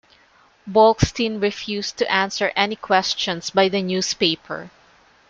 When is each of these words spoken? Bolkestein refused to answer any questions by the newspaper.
Bolkestein 0.67 1.39
refused 1.39 1.95
to 1.99 2.11
answer 2.11 2.51
any 2.55 2.75
questions 2.75 3.51
by 3.51 3.69
the 3.69 3.83
newspaper. 3.83 4.71